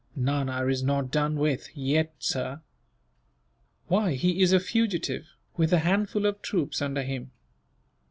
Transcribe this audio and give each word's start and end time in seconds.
"Nana 0.15 0.65
is 0.65 0.81
not 0.81 1.11
done 1.11 1.35
with, 1.35 1.67
yet, 1.77 2.11
sir." 2.17 2.61
"Why, 3.85 4.13
he 4.15 4.41
is 4.41 4.51
a 4.51 4.59
fugitive, 4.59 5.27
with 5.57 5.71
a 5.71 5.77
handful 5.85 6.25
of 6.25 6.41
troops 6.41 6.81
under 6.81 7.03
him." 7.03 7.29